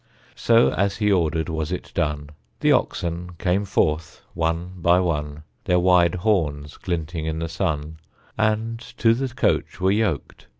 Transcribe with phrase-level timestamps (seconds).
[0.35, 2.31] So, as he ordered, was it done.
[2.61, 7.99] The oxen came forth one by one, Their wide horns glinting in the sun,
[8.35, 10.47] And to the coach were yoked.